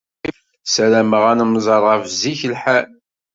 [0.65, 2.87] Ssarameɣ ad nemẓer ɣef zik lḥal.